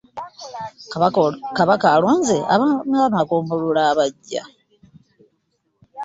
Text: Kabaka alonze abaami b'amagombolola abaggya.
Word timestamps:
Kabaka 1.57 1.87
alonze 1.95 2.37
abaami 2.53 2.95
b'amagombolola 3.01 3.81
abaggya. 3.91 4.43